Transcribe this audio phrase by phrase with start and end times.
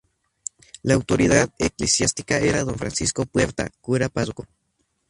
[0.81, 4.47] La autoridad eclesiástica era Don Francisco Puerta, cura párroco.